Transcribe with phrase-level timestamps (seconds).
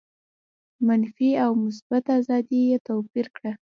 [0.87, 3.51] منفي او مثبته آزادي یې توپیر کړه.